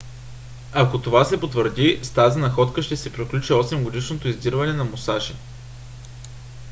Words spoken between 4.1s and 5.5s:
издирване на мусаши